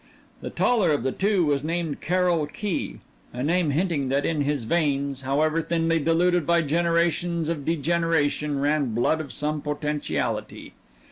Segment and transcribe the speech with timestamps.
[0.41, 3.01] The taller of the two was named Carrol Key,
[3.33, 8.95] a name hinting that in his veins, however thinly diluted by generations of degeneration, ran
[8.95, 10.73] blood of some potentiality.